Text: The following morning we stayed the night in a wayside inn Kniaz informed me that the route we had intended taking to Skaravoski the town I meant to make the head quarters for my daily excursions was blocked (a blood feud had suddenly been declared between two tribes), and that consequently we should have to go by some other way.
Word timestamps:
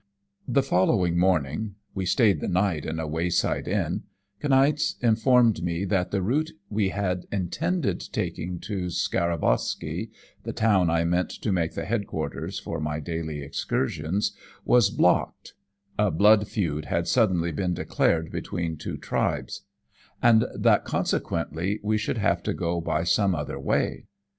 The 0.47 0.63
following 0.63 1.15
morning 1.15 1.75
we 1.93 2.07
stayed 2.07 2.39
the 2.39 2.47
night 2.47 2.87
in 2.87 2.99
a 2.99 3.05
wayside 3.05 3.67
inn 3.67 4.01
Kniaz 4.41 4.95
informed 5.03 5.61
me 5.61 5.85
that 5.85 6.09
the 6.09 6.23
route 6.23 6.49
we 6.71 6.89
had 6.89 7.27
intended 7.31 7.99
taking 8.11 8.59
to 8.61 8.89
Skaravoski 8.89 10.09
the 10.41 10.53
town 10.53 10.89
I 10.89 11.03
meant 11.03 11.29
to 11.29 11.51
make 11.51 11.75
the 11.75 11.85
head 11.85 12.07
quarters 12.07 12.57
for 12.57 12.79
my 12.79 12.99
daily 12.99 13.43
excursions 13.43 14.31
was 14.65 14.89
blocked 14.89 15.53
(a 15.99 16.09
blood 16.09 16.47
feud 16.47 16.85
had 16.85 17.07
suddenly 17.07 17.51
been 17.51 17.75
declared 17.75 18.31
between 18.31 18.77
two 18.77 18.97
tribes), 18.97 19.65
and 20.19 20.45
that 20.55 20.83
consequently 20.83 21.79
we 21.83 21.99
should 21.99 22.17
have 22.17 22.41
to 22.41 22.55
go 22.55 22.81
by 22.81 23.03
some 23.03 23.35
other 23.35 23.59
way. 23.59 24.07